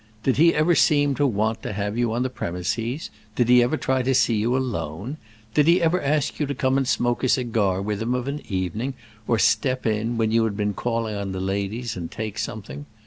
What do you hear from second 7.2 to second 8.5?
a cigar with him of an